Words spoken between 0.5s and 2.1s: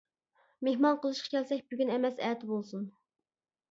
مېھمان قىلىشقا كەلسەك بۈگۈن